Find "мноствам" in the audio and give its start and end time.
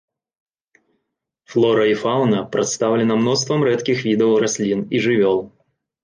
3.25-3.59